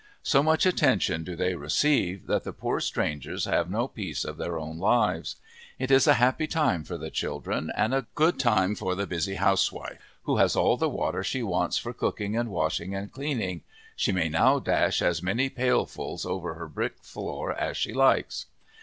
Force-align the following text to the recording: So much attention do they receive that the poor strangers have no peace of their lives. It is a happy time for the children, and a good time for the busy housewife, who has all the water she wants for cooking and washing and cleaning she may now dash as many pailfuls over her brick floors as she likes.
So 0.23 0.41
much 0.41 0.65
attention 0.65 1.23
do 1.23 1.35
they 1.35 1.53
receive 1.53 2.25
that 2.25 2.43
the 2.43 2.53
poor 2.53 2.79
strangers 2.79 3.45
have 3.45 3.69
no 3.69 3.87
peace 3.87 4.25
of 4.25 4.37
their 4.37 4.59
lives. 4.59 5.35
It 5.77 5.91
is 5.91 6.07
a 6.07 6.15
happy 6.15 6.47
time 6.47 6.83
for 6.83 6.97
the 6.97 7.11
children, 7.11 7.71
and 7.75 7.93
a 7.93 8.07
good 8.15 8.39
time 8.39 8.73
for 8.73 8.95
the 8.95 9.05
busy 9.05 9.35
housewife, 9.35 9.99
who 10.23 10.37
has 10.37 10.55
all 10.55 10.75
the 10.75 10.89
water 10.89 11.23
she 11.23 11.43
wants 11.43 11.77
for 11.77 11.93
cooking 11.93 12.35
and 12.35 12.49
washing 12.49 12.95
and 12.95 13.11
cleaning 13.11 13.61
she 13.95 14.11
may 14.11 14.27
now 14.27 14.57
dash 14.57 15.03
as 15.03 15.21
many 15.21 15.49
pailfuls 15.51 16.25
over 16.25 16.55
her 16.55 16.67
brick 16.67 16.97
floors 17.03 17.55
as 17.59 17.77
she 17.77 17.93
likes. 17.93 18.47